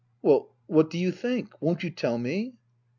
[0.23, 1.53] Well, what do you think?
[1.61, 2.55] Won't you tell me?